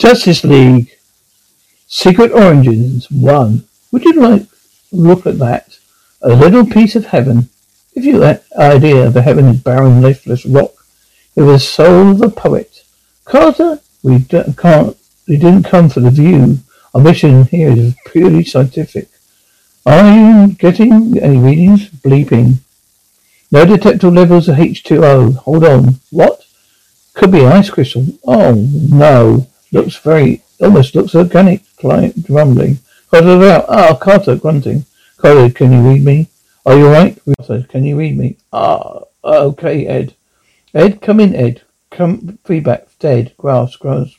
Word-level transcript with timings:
Justice 0.00 0.44
League. 0.44 0.96
Secret 1.86 2.32
Origins 2.32 3.10
1. 3.10 3.64
Would 3.92 4.04
you 4.06 4.14
like 4.14 4.46
look 4.90 5.26
at 5.26 5.38
that? 5.40 5.78
A 6.22 6.30
little 6.30 6.64
piece 6.64 6.96
of 6.96 7.04
heaven. 7.04 7.50
If 7.94 8.06
you 8.06 8.22
had 8.22 8.42
idea 8.58 9.06
of 9.06 9.12
the 9.12 9.20
heaven 9.20 9.44
is 9.48 9.60
barren, 9.60 10.00
lifeless 10.00 10.46
rock, 10.46 10.72
it 11.36 11.42
was 11.42 11.60
the 11.60 11.66
soul 11.66 12.12
of 12.12 12.22
a 12.22 12.30
poet. 12.30 12.82
Carter, 13.26 13.80
we 14.02 14.22
can't, 14.22 14.96
we 15.28 15.36
didn't 15.36 15.64
come 15.64 15.90
for 15.90 16.00
the 16.00 16.10
view. 16.10 16.60
Our 16.94 17.02
mission 17.02 17.44
here 17.44 17.70
is 17.70 17.94
purely 18.06 18.42
scientific. 18.42 19.10
Are 19.84 20.16
you 20.16 20.54
getting 20.54 21.18
any 21.18 21.36
readings? 21.36 21.90
Bleeping. 21.90 22.60
No 23.52 23.66
detectable 23.66 24.14
levels 24.14 24.48
of 24.48 24.56
H2O. 24.56 25.36
Hold 25.36 25.64
on. 25.64 26.00
What? 26.08 26.46
Could 27.12 27.32
be 27.32 27.44
ice 27.44 27.68
crystal. 27.68 28.06
Oh, 28.24 28.66
no. 28.90 29.46
Looks 29.72 29.96
very, 29.96 30.42
almost 30.60 30.94
looks 30.94 31.14
organic, 31.14 31.62
client 31.76 32.26
grumbling. 32.26 32.78
Carter 33.10 33.42
out. 33.44 33.66
Ah, 33.68 33.94
Carter 33.94 34.36
grunting. 34.36 34.84
Carter, 35.16 35.50
can 35.52 35.72
you 35.72 35.80
read 35.88 36.04
me? 36.04 36.28
Are 36.66 36.76
you 36.76 36.88
right? 36.88 37.18
Carter, 37.24 37.66
can 37.68 37.84
you 37.84 37.96
read 37.96 38.16
me? 38.16 38.36
Ah, 38.52 39.00
okay, 39.24 39.86
Ed. 39.86 40.14
Ed, 40.74 41.00
come 41.00 41.20
in, 41.20 41.34
Ed. 41.34 41.62
Come, 41.90 42.38
feedback, 42.44 42.86
dead, 42.98 43.34
grass, 43.36 43.76
grass, 43.76 44.14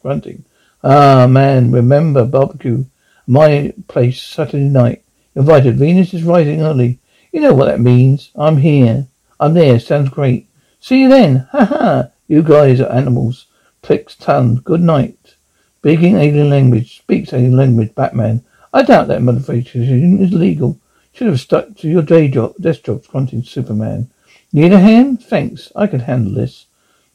grunting. 0.00 0.44
Ah, 0.82 1.26
man, 1.26 1.70
remember 1.70 2.24
barbecue, 2.24 2.84
my 3.26 3.72
place, 3.88 4.20
Saturday 4.22 4.68
night. 4.68 5.04
Invited. 5.34 5.76
Venus 5.76 6.12
is 6.12 6.24
rising 6.24 6.60
early. 6.60 6.98
You 7.32 7.40
know 7.40 7.54
what 7.54 7.66
that 7.66 7.80
means. 7.80 8.30
I'm 8.34 8.58
here. 8.58 9.06
I'm 9.40 9.54
there. 9.54 9.80
Sounds 9.80 10.10
great. 10.10 10.48
See 10.80 11.00
you 11.02 11.08
then. 11.08 11.48
Ha 11.52 11.64
ha. 11.64 12.08
You 12.28 12.42
guys 12.42 12.80
are 12.80 12.92
animals. 12.92 13.46
Clicks 13.82 14.14
tongue. 14.14 14.60
Good 14.64 14.80
night. 14.80 15.34
Speaking 15.78 16.16
alien 16.16 16.50
language. 16.50 16.98
Speaks 16.98 17.32
alien 17.32 17.56
language. 17.56 17.94
Batman. 17.94 18.44
I 18.72 18.82
doubt 18.82 19.08
that 19.08 19.22
modification 19.22 20.20
is 20.20 20.32
legal. 20.32 20.78
Should 21.12 21.26
have 21.26 21.40
stuck 21.40 21.76
to 21.76 21.88
your 21.88 22.02
day 22.02 22.28
job, 22.28 22.54
desk 22.60 22.84
job, 22.84 23.04
grunting 23.06 23.42
Superman. 23.42 24.08
Need 24.52 24.72
a 24.72 24.78
hand? 24.78 25.22
Thanks. 25.22 25.72
I 25.74 25.86
can 25.86 26.00
handle 26.00 26.32
this. 26.32 26.66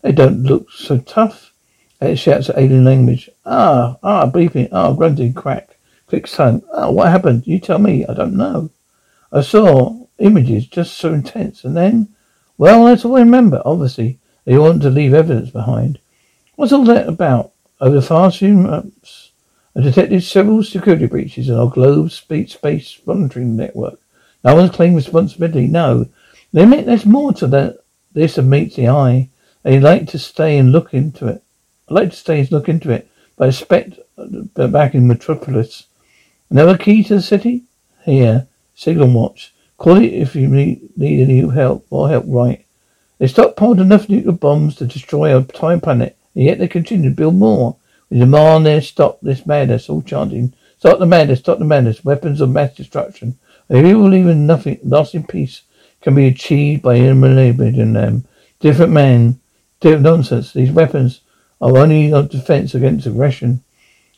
They 0.01 0.11
don't 0.11 0.43
look 0.43 0.69
so 0.71 0.97
tough. 0.99 1.53
It 2.01 2.17
shouts 2.17 2.49
at 2.49 2.57
alien 2.57 2.83
language. 2.83 3.29
Ah, 3.45 3.97
ah, 4.03 4.29
bleeping. 4.29 4.69
Ah, 4.71 4.91
grunting. 4.93 5.33
Crack. 5.33 5.77
Clicks 6.07 6.35
tongue. 6.35 6.61
Ah, 6.73 6.91
what 6.91 7.09
happened? 7.09 7.47
You 7.47 7.59
tell 7.59 7.79
me. 7.79 8.05
I 8.05 8.13
don't 8.13 8.37
know. 8.37 8.69
I 9.31 9.41
saw 9.41 10.05
images 10.19 10.67
just 10.67 10.97
so 10.97 11.13
intense, 11.13 11.63
and 11.63 11.75
then, 11.75 12.09
well, 12.57 12.85
that's 12.85 13.05
all 13.05 13.15
I 13.17 13.21
remember. 13.21 13.61
Obviously, 13.65 14.19
they 14.45 14.57
want 14.57 14.81
to 14.81 14.89
leave 14.89 15.13
evidence 15.13 15.49
behind. 15.49 15.99
What's 16.57 16.73
all 16.73 16.85
that 16.85 17.07
about? 17.07 17.51
Over 17.79 17.99
the 17.99 18.07
past 18.07 18.39
few 18.39 18.55
months, 18.55 19.29
I 19.75 19.81
detected 19.81 20.23
several 20.23 20.63
security 20.63 21.05
breaches 21.05 21.49
in 21.49 21.55
our 21.55 21.69
globe 21.69 22.09
space, 22.09 22.99
monitoring 23.05 23.55
network. 23.55 23.99
No 24.43 24.55
one's 24.55 24.71
claimed 24.71 24.95
responsibility. 24.95 25.67
No. 25.67 26.09
They 26.51 26.63
admit 26.63 26.87
there's 26.87 27.05
more 27.05 27.31
to 27.33 27.45
that 27.49 27.77
this 28.11 28.35
than 28.35 28.49
meets 28.49 28.75
the 28.75 28.89
eye. 28.89 29.29
They 29.61 29.79
like 29.79 30.07
to 30.07 30.17
stay 30.17 30.57
and 30.57 30.71
look 30.71 30.95
into 30.95 31.27
it. 31.27 31.43
I'd 31.89 31.93
like 31.93 32.09
to 32.09 32.15
stay 32.15 32.39
and 32.39 32.51
look 32.51 32.67
into 32.67 32.89
it, 32.89 33.07
but 33.35 33.45
I 33.45 33.47
expect 33.49 33.99
uh, 34.17 34.67
back 34.67 34.95
in 34.95 35.07
Metropolis. 35.07 35.85
Another 36.49 36.75
key 36.75 37.03
to 37.03 37.17
the 37.17 37.21
city? 37.21 37.65
Here. 38.03 38.47
Signal 38.73 39.11
watch. 39.11 39.53
Call 39.77 39.97
it 39.97 40.11
if 40.11 40.35
you 40.35 40.47
need, 40.47 40.97
need 40.97 41.21
any 41.21 41.47
help 41.53 41.85
or 41.91 42.09
help 42.09 42.25
right. 42.27 42.65
They 43.19 43.27
stockpiled 43.27 43.79
enough 43.79 44.09
nuclear 44.09 44.31
bombs 44.31 44.77
to 44.77 44.87
destroy 44.87 45.33
our 45.33 45.41
entire 45.41 45.79
planet 45.79 46.16
and 46.37 46.45
yet 46.45 46.59
they 46.59 46.69
continue 46.69 47.09
to 47.09 47.15
build 47.15 47.35
more. 47.35 47.75
We 48.09 48.19
demand 48.19 48.65
they 48.65 48.79
stop 48.79 49.19
this 49.21 49.45
madness, 49.45 49.89
all 49.89 50.01
chanting, 50.01 50.53
Stop 50.79 50.99
the 50.99 51.07
madness, 51.07 51.39
stop 51.39 51.57
the 51.57 51.65
madness, 51.65 52.05
weapons 52.05 52.39
of 52.39 52.51
mass 52.51 52.75
destruction. 52.75 53.39
If 53.67 53.83
you 53.83 53.95
believe 53.95 54.27
in 54.27 54.45
nothing, 54.45 54.79
lasting 54.83 55.25
peace 55.25 55.63
can 56.01 56.13
be 56.13 56.27
achieved 56.27 56.83
by 56.83 56.95
eliminating 56.95 57.93
them. 57.93 58.25
Different 58.59 58.91
men, 58.91 59.39
different 59.79 60.03
nonsense. 60.03 60.53
These 60.53 60.71
weapons 60.71 61.21
are 61.59 61.75
only 61.75 62.11
a 62.11 62.21
defense 62.21 62.75
against 62.75 63.07
aggression. 63.07 63.63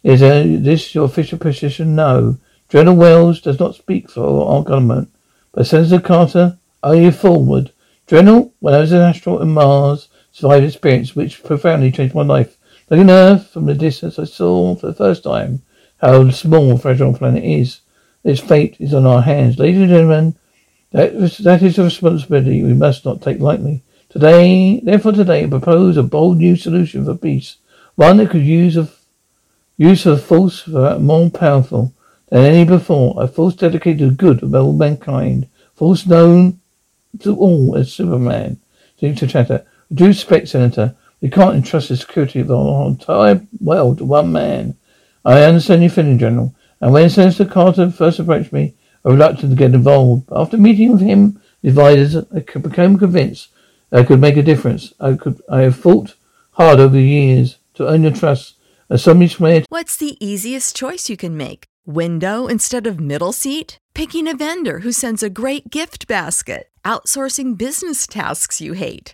Is 0.03 0.19
this 0.19 0.93
your 0.93 1.05
official 1.05 1.37
position? 1.37 1.95
No. 1.95 2.37
General 2.67 2.97
Wells 2.97 3.39
does 3.39 3.59
not 3.59 3.75
speak 3.75 4.11
for 4.11 4.51
our 4.51 4.63
government. 4.63 5.09
But 5.53 5.65
Senator 5.65 6.01
Carter, 6.01 6.57
are 6.83 6.95
you 6.95 7.13
forward? 7.13 7.71
General, 8.05 8.51
when 8.59 8.73
I 8.73 8.79
was 8.79 8.91
an 8.91 8.99
astronaut 8.99 9.43
in 9.43 9.53
Mars, 9.53 10.09
survived 10.39 10.65
experience 10.65 11.15
which 11.15 11.43
profoundly 11.43 11.91
changed 11.91 12.15
my 12.15 12.23
life. 12.23 12.57
Looking 12.89 13.09
Earth 13.09 13.49
from 13.49 13.65
the 13.65 13.73
distance, 13.73 14.17
I 14.17 14.23
saw 14.23 14.75
for 14.75 14.87
the 14.87 14.93
first 14.93 15.23
time 15.23 15.61
how 15.97 16.29
small 16.31 16.77
fragile 16.77 17.13
planet 17.13 17.43
is. 17.43 17.81
Its 18.23 18.39
fate 18.39 18.77
is 18.79 18.93
on 18.93 19.05
our 19.05 19.21
hands. 19.21 19.59
Ladies 19.59 19.81
and 19.81 19.89
gentlemen, 19.89 20.35
that 20.91 21.13
is, 21.13 21.37
that 21.39 21.61
is 21.61 21.77
a 21.77 21.83
responsibility 21.83 22.63
we 22.63 22.73
must 22.73 23.05
not 23.05 23.21
take 23.21 23.39
lightly. 23.39 23.83
Today, 24.09 24.79
therefore 24.79 25.11
today, 25.11 25.43
I 25.43 25.47
propose 25.47 25.97
a 25.97 26.03
bold 26.03 26.37
new 26.37 26.55
solution 26.55 27.05
for 27.05 27.15
peace. 27.15 27.57
One 27.95 28.17
that 28.17 28.29
could 28.29 28.43
use 28.43 28.75
of 28.75 28.97
use 29.77 30.05
of 30.05 30.23
force 30.23 30.67
more 30.67 31.29
powerful 31.29 31.93
than 32.29 32.45
any 32.45 32.65
before. 32.65 33.21
A 33.21 33.27
force 33.27 33.55
dedicated 33.55 33.99
to 33.99 34.09
the 34.09 34.15
good 34.15 34.41
of 34.41 34.55
all 34.55 34.73
mankind. 34.73 35.47
Force 35.75 36.07
known 36.07 36.59
to 37.19 37.35
all 37.35 37.75
as 37.75 37.93
Superman. 37.93 38.57
Seems 38.99 39.19
to 39.19 39.27
chatter. 39.27 39.65
Due 39.93 40.07
respect, 40.07 40.49
Senator, 40.49 40.95
we 41.21 41.29
can't 41.29 41.55
entrust 41.55 41.89
the 41.89 41.97
security 41.97 42.39
of 42.39 42.47
the 42.47 42.57
entire 42.57 43.45
world 43.59 43.97
to 43.97 44.05
one 44.05 44.31
man. 44.31 44.75
I 45.25 45.43
understand 45.43 45.81
your 45.81 45.91
feeling, 45.91 46.19
General. 46.19 46.55
And 46.81 46.93
when 46.93 47.09
Senator 47.09 47.45
Carter 47.45 47.89
first 47.89 48.19
approached 48.19 48.53
me, 48.53 48.75
I 49.03 49.09
was 49.09 49.17
reluctant 49.17 49.51
to 49.51 49.57
get 49.57 49.73
involved. 49.73 50.29
After 50.31 50.57
meeting 50.57 50.93
with 50.93 51.01
him, 51.01 51.41
the 51.61 51.69
advisors, 51.69 52.25
I 52.33 52.39
became 52.59 52.97
convinced 52.97 53.49
I 53.91 54.03
could 54.03 54.21
make 54.21 54.37
a 54.37 54.43
difference. 54.43 54.93
I 54.99 55.13
could. 55.13 55.41
I 55.49 55.61
have 55.61 55.75
fought 55.75 56.15
hard 56.51 56.79
over 56.79 56.93
the 56.93 57.01
years 57.01 57.57
to 57.75 57.87
earn 57.87 58.03
your 58.03 58.13
trust. 58.13 58.55
As 58.91 59.03
somebody 59.03 59.29
swear. 59.29 59.63
What's 59.69 59.97
the 59.97 60.17
easiest 60.19 60.75
choice 60.75 61.09
you 61.09 61.17
can 61.17 61.37
make? 61.37 61.65
Window 61.85 62.47
instead 62.47 62.87
of 62.87 62.99
middle 62.99 63.31
seat? 63.31 63.77
Picking 63.93 64.27
a 64.27 64.33
vendor 64.33 64.79
who 64.79 64.91
sends 64.91 65.21
a 65.21 65.29
great 65.29 65.69
gift 65.69 66.07
basket? 66.07 66.69
Outsourcing 66.83 67.55
business 67.55 68.07
tasks 68.07 68.61
you 68.61 68.73
hate? 68.73 69.13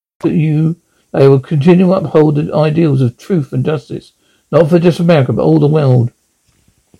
you 0.29 0.75
they 1.11 1.27
will 1.27 1.39
continue 1.39 1.85
to 1.85 1.93
uphold 1.93 2.35
the 2.35 2.53
ideals 2.53 3.01
of 3.01 3.17
truth 3.17 3.51
and 3.51 3.65
justice, 3.65 4.13
not 4.51 4.69
for 4.69 4.79
just 4.79 4.99
America, 4.99 5.33
but 5.33 5.43
all 5.43 5.59
the 5.59 5.67
world. 5.67 6.11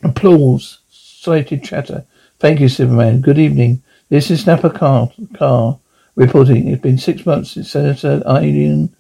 Applause, 0.04 0.80
cited 0.90 1.64
chatter. 1.64 2.06
Thank 2.40 2.60
you, 2.60 2.68
Superman. 2.68 3.22
Good 3.22 3.38
evening. 3.38 3.84
This 4.10 4.30
is 4.30 4.42
Snapper 4.42 4.70
Carr, 4.70 5.12
Carr 5.36 5.80
reporting. 6.16 6.68
It's 6.68 6.82
been 6.82 6.98
six 6.98 7.26
months 7.26 7.52
since 7.52 7.72
Senator 7.72 8.22
Allen 8.26 8.94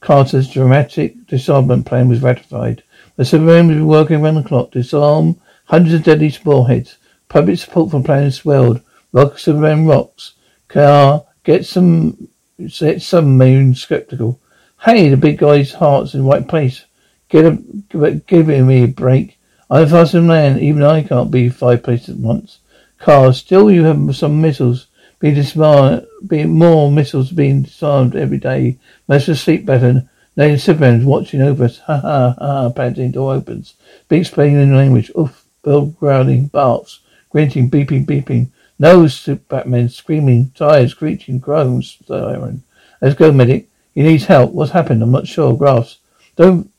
Carter's 0.00 0.50
dramatic 0.50 1.26
disarmament 1.26 1.86
plan 1.86 2.08
was 2.08 2.22
ratified. 2.22 2.82
The 3.16 3.24
Superman 3.24 3.68
has 3.68 3.78
been 3.78 3.86
working 3.86 4.22
around 4.22 4.36
the 4.36 4.42
clock 4.42 4.72
to 4.72 4.82
disarm 4.82 5.40
hundreds 5.66 5.94
of 5.94 6.04
deadly 6.04 6.34
warheads. 6.44 6.96
Public 7.28 7.58
support 7.58 7.90
for 7.90 8.00
the 8.00 8.30
swelled. 8.30 8.80
Rock 9.12 9.38
Superman 9.38 9.86
rocks. 9.86 10.32
Carr, 10.68 11.24
get 11.42 11.66
some 11.66 12.28
some 12.68 13.36
moon 13.36 13.74
skeptical. 13.74 14.40
Hey, 14.82 15.08
the 15.08 15.16
big 15.16 15.38
guy's 15.38 15.72
heart's 15.72 16.14
in 16.14 16.22
the 16.22 16.30
right 16.30 16.46
place. 16.46 16.84
Get 17.28 17.44
a, 17.44 17.58
give, 17.88 18.26
give 18.26 18.46
me 18.46 18.84
a 18.84 18.88
break. 18.88 19.38
I'm 19.70 19.84
a 19.84 19.88
fast 19.88 20.14
man. 20.14 20.58
Even 20.58 20.82
I 20.82 21.02
can't 21.02 21.30
be 21.30 21.48
five 21.48 21.82
places 21.82 22.10
at 22.10 22.16
once. 22.16 22.58
Cars, 22.98 23.38
still 23.38 23.70
you 23.70 23.84
have 23.84 24.14
some 24.16 24.40
missiles. 24.40 24.86
Be 25.18 25.30
disarmed, 25.32 26.06
be 26.26 26.44
more 26.44 26.90
missiles 26.90 27.30
being 27.32 27.62
disarmed 27.62 28.14
every 28.14 28.38
day. 28.38 28.78
Most 29.08 29.28
of 29.28 29.38
sleep 29.38 29.64
better. 29.64 30.08
Now 30.36 30.56
Superman's 30.56 31.04
watching 31.04 31.40
over 31.40 31.64
us. 31.64 31.78
Ha 31.86 31.96
ha 31.96 32.34
ha. 32.38 32.70
Panting 32.70 33.12
door 33.12 33.34
opens. 33.34 33.74
Big 34.08 34.20
explaining 34.20 34.60
in 34.60 34.76
language. 34.76 35.10
Oof. 35.18 35.44
Bell 35.62 35.86
growling. 35.86 36.48
Barks. 36.48 37.00
Grunting. 37.30 37.70
Beeping. 37.70 38.04
Beeping. 38.04 38.50
No, 38.84 39.08
Batman 39.48 39.88
screaming, 39.88 40.50
tired, 40.54 40.90
screeching, 40.90 41.38
groans, 41.38 41.96
siren. 42.06 42.64
Let's 43.00 43.14
go, 43.14 43.32
medic. 43.32 43.70
He 43.94 44.02
needs 44.02 44.26
help. 44.26 44.52
What's 44.52 44.72
happened? 44.72 45.02
I'm 45.02 45.10
not 45.10 45.26
sure. 45.26 45.56
Grass. 45.56 45.96
Don't 46.36 46.70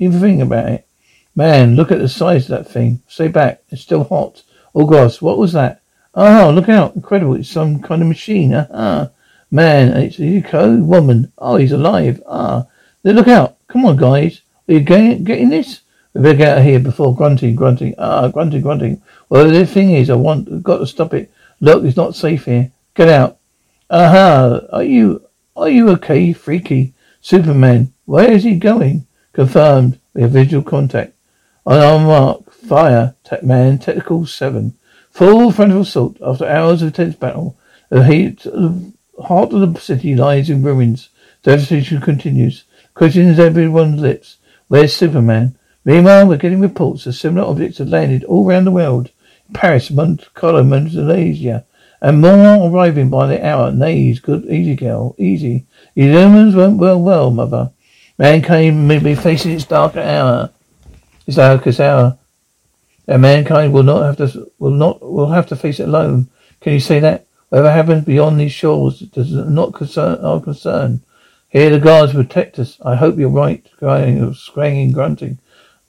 even 0.00 0.18
think 0.18 0.42
about 0.42 0.68
it. 0.68 0.88
Man, 1.36 1.76
look 1.76 1.92
at 1.92 2.00
the 2.00 2.08
size 2.08 2.50
of 2.50 2.58
that 2.58 2.72
thing. 2.72 3.02
Stay 3.06 3.28
back. 3.28 3.62
It's 3.70 3.82
still 3.82 4.02
hot. 4.02 4.42
Oh, 4.74 4.84
gosh, 4.84 5.22
what 5.22 5.38
was 5.38 5.52
that? 5.52 5.80
Oh, 6.12 6.50
look 6.50 6.68
out. 6.68 6.96
Incredible. 6.96 7.36
It's 7.36 7.50
some 7.50 7.80
kind 7.80 8.02
of 8.02 8.08
machine. 8.08 8.52
Ah, 8.52 9.10
man, 9.48 9.96
it's 9.96 10.18
a 10.18 10.42
code 10.42 10.82
woman. 10.82 11.30
Oh, 11.38 11.54
he's 11.54 11.70
alive. 11.70 12.20
Ah, 12.26 12.66
look 13.04 13.28
out. 13.28 13.58
Come 13.68 13.86
on, 13.86 13.96
guys. 13.96 14.40
Are 14.68 14.74
you 14.74 14.80
getting, 14.80 15.22
getting 15.22 15.50
this? 15.50 15.82
We 16.14 16.20
better 16.20 16.36
get 16.36 16.48
out 16.48 16.58
of 16.58 16.64
here 16.64 16.80
before 16.80 17.14
grunting, 17.14 17.54
grunting. 17.54 17.94
Ah, 17.96 18.26
grunting, 18.26 18.62
grunting. 18.62 19.02
Well, 19.28 19.48
the 19.48 19.64
thing 19.64 19.92
is, 19.92 20.10
I 20.10 20.16
want, 20.16 20.64
got 20.64 20.78
to 20.78 20.86
stop 20.88 21.14
it. 21.14 21.30
Look, 21.60 21.84
it's 21.84 21.96
not 21.96 22.14
safe 22.14 22.44
here. 22.44 22.72
Get 22.94 23.08
out. 23.08 23.38
Aha! 23.90 24.60
Are 24.72 24.82
you, 24.82 25.26
are 25.56 25.68
you 25.68 25.90
okay, 25.90 26.32
freaky? 26.32 26.94
Superman, 27.20 27.92
where 28.04 28.30
is 28.30 28.44
he 28.44 28.56
going? 28.56 29.06
Confirmed. 29.32 29.98
We 30.12 30.22
have 30.22 30.32
visual 30.32 30.62
contact. 30.62 31.14
On 31.66 31.78
our 31.78 31.98
mark, 31.98 32.52
fire, 32.52 33.14
tech 33.24 33.42
man, 33.42 33.78
technical 33.78 34.26
seven. 34.26 34.76
Full 35.10 35.50
frontal 35.50 35.82
assault. 35.82 36.18
After 36.20 36.46
hours 36.46 36.82
of 36.82 36.88
intense 36.88 37.16
battle, 37.16 37.56
the 37.88 38.04
heat, 38.04 38.42
the 38.42 38.92
heart 39.22 39.52
of 39.52 39.72
the 39.72 39.80
city 39.80 40.14
lies 40.14 40.50
in 40.50 40.62
ruins. 40.62 41.08
Devastation 41.42 42.00
continues. 42.00 42.64
Questions 42.94 43.38
everyone's 43.38 44.00
lips. 44.00 44.36
Where's 44.68 44.94
Superman? 44.94 45.56
Meanwhile, 45.84 46.26
we're 46.26 46.36
getting 46.36 46.60
reports 46.60 47.04
that 47.04 47.12
similar 47.12 47.46
objects 47.46 47.78
have 47.78 47.88
landed 47.88 48.24
all 48.24 48.48
around 48.48 48.64
the 48.64 48.70
world. 48.70 49.10
Paris, 49.52 49.90
Monte 49.90 50.26
Carlo, 50.34 50.62
Malaysia, 50.62 51.64
and 52.00 52.20
more 52.20 52.70
arriving 52.70 53.10
by 53.10 53.26
the 53.26 53.44
hour. 53.46 53.70
Nays, 53.70 54.20
good, 54.20 54.44
easy 54.46 54.74
girl, 54.74 55.14
easy. 55.18 55.66
The 55.94 56.02
humans 56.02 56.54
went 56.54 56.78
well, 56.78 57.00
well, 57.00 57.30
mother. 57.30 57.72
Mankind 58.18 58.88
may 58.88 58.98
be 58.98 59.14
facing 59.14 59.52
its 59.52 59.64
darker 59.64 60.00
hour, 60.00 60.50
its 61.26 61.36
darkest 61.36 61.80
hour, 61.80 62.18
and 63.06 63.22
mankind 63.22 63.72
will 63.72 63.82
not 63.82 64.02
have 64.02 64.16
to, 64.16 64.50
will 64.58 64.70
not, 64.70 65.02
will 65.02 65.30
have 65.30 65.46
to 65.48 65.56
face 65.56 65.80
it 65.80 65.88
alone. 65.88 66.28
Can 66.60 66.72
you 66.72 66.80
say 66.80 67.00
that? 67.00 67.26
Whatever 67.48 67.70
happens 67.70 68.04
beyond 68.04 68.40
these 68.40 68.52
shores 68.52 69.00
does 69.00 69.32
not 69.32 69.74
concern 69.74 70.24
our 70.24 70.40
concern. 70.40 71.02
Here 71.50 71.70
the 71.70 71.78
guards 71.78 72.12
protect 72.12 72.58
us. 72.58 72.78
I 72.84 72.96
hope 72.96 73.16
you're 73.16 73.28
right. 73.28 73.64
Crying, 73.78 74.34
scranging, 74.34 74.92
grunting. 74.92 75.38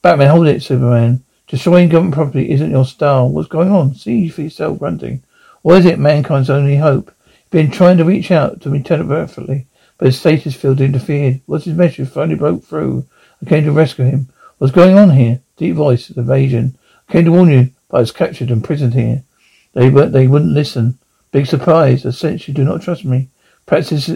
Batman, 0.00 0.28
hold 0.28 0.46
it, 0.46 0.62
Superman. 0.62 1.24
Destroying 1.48 1.88
government 1.88 2.14
property 2.14 2.50
isn't 2.50 2.72
your 2.72 2.84
style. 2.84 3.28
What's 3.28 3.46
going 3.48 3.70
on? 3.70 3.94
See 3.94 4.28
for 4.28 4.42
yourself, 4.42 4.80
grunting. 4.80 5.22
is 5.64 5.86
it, 5.86 5.98
mankind's 6.00 6.50
only 6.50 6.76
hope? 6.76 7.12
He's 7.24 7.50
been 7.50 7.70
trying 7.70 7.98
to 7.98 8.04
reach 8.04 8.32
out 8.32 8.60
to 8.62 8.68
me 8.68 8.82
telepathically, 8.82 9.68
but 9.96 10.06
his 10.06 10.18
stasis 10.18 10.56
field 10.56 10.80
interfered. 10.80 11.40
What's 11.46 11.66
his 11.66 11.76
message? 11.76 12.08
Finally 12.08 12.34
broke 12.34 12.64
through. 12.64 13.06
I 13.40 13.48
came 13.48 13.64
to 13.64 13.70
rescue 13.70 14.06
him. 14.06 14.28
What's 14.58 14.74
going 14.74 14.98
on 14.98 15.10
here? 15.10 15.40
Deep 15.56 15.76
voice, 15.76 16.10
evasion. 16.10 16.76
I 17.08 17.12
came 17.12 17.26
to 17.26 17.32
warn 17.32 17.50
you, 17.50 17.70
but 17.88 17.98
I 17.98 18.00
was 18.00 18.10
captured 18.10 18.50
and 18.50 18.58
imprisoned 18.58 18.94
here. 18.94 19.22
They 19.72 19.88
were, 19.88 20.06
they 20.06 20.26
wouldn't 20.26 20.50
listen. 20.50 20.98
Big 21.30 21.46
surprise. 21.46 22.04
I 22.04 22.10
sense 22.10 22.48
you 22.48 22.54
do 22.54 22.64
not 22.64 22.82
trust 22.82 23.04
me. 23.04 23.28
Perhaps 23.66 23.90
this, 23.90 24.10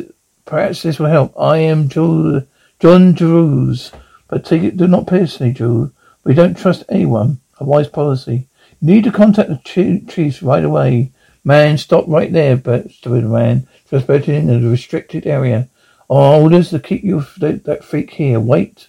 perhaps 0.47 0.83
this 0.83 0.99
will 0.99 1.07
help. 1.07 1.39
I 1.39 1.59
am 1.59 1.89
John 1.89 3.13
Drews. 3.13 3.93
But 4.27 4.45
take 4.45 4.65
it, 4.65 4.77
do 4.77 4.89
not 4.89 5.07
personally, 5.07 5.53
Drew. 5.53 5.93
We 6.25 6.35
don't 6.35 6.57
trust 6.57 6.85
anyone. 6.89 7.41
A 7.59 7.65
wise 7.65 7.89
policy. 7.89 8.49
You 8.81 8.95
need 8.95 9.05
to 9.05 9.13
contact 9.13 9.49
the 9.49 10.05
chiefs 10.09 10.43
right 10.43 10.65
away. 10.65 11.13
Man, 11.45 11.79
stop 11.79 12.05
right 12.09 12.33
there, 12.33 12.57
but 12.57 12.91
stupid 12.91 13.25
man. 13.25 13.67
Transporting 13.89 14.49
in 14.49 14.65
a 14.65 14.69
restricted 14.69 15.27
area. 15.27 15.69
Our 16.09 16.41
orders 16.41 16.71
to 16.71 16.81
keep 16.81 17.03
you 17.05 17.25
that, 17.39 17.65
that 17.65 17.85
freak 17.85 18.11
here. 18.11 18.41
Wait. 18.41 18.89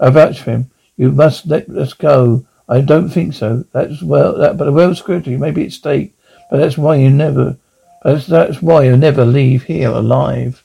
I 0.00 0.10
vouch 0.10 0.40
for 0.40 0.50
him. 0.50 0.70
You 0.96 1.12
must 1.12 1.46
let 1.46 1.68
us 1.68 1.92
go. 1.92 2.46
I 2.68 2.80
don't 2.80 3.08
think 3.08 3.34
so. 3.34 3.64
That's 3.72 4.02
well 4.02 4.36
that 4.38 4.56
but 4.56 4.68
a 4.68 4.72
world 4.72 4.96
security 4.96 5.36
may 5.36 5.52
be 5.52 5.66
at 5.66 5.72
stake. 5.72 6.14
But 6.50 6.58
that's 6.58 6.78
why 6.78 6.96
you 6.96 7.10
never 7.10 7.56
that's 8.02 8.26
that's 8.26 8.60
why 8.60 8.84
you 8.84 8.96
never 8.96 9.24
leave 9.24 9.64
here 9.64 9.90
alive. 9.90 10.64